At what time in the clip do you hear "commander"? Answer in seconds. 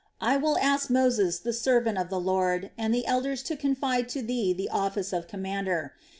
5.27-5.93